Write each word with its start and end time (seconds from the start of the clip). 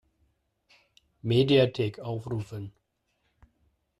Mediathek 1.21 1.99
aufrufen! 1.99 2.73